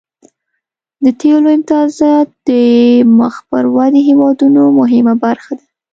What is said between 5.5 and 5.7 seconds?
ده